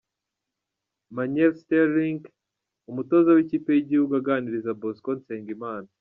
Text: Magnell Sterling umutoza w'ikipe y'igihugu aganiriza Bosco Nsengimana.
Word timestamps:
Magnell 1.15 1.53
Sterling 1.61 2.19
umutoza 2.89 3.29
w'ikipe 3.35 3.69
y'igihugu 3.73 4.13
aganiriza 4.21 4.77
Bosco 4.81 5.11
Nsengimana. 5.19 5.89